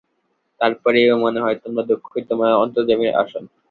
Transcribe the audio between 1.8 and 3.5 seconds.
দুঃখই তোমার অন্তর্যামীর আসন।